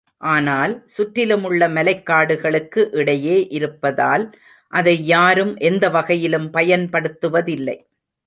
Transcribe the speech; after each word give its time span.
ஆனால், 0.21 0.71
சுற்றிலுமுள்ள 0.85 1.67
மலைக்காடுகளுக்கு 1.67 2.81
இடையே 2.91 3.47
இருப்பதால் 3.47 4.25
அதை 4.73 4.95
யாரும் 5.05 5.53
எந்த 5.57 5.89
வகையிலும் 5.89 6.49
பயன்படுத்துவதில்லை. 6.51 7.77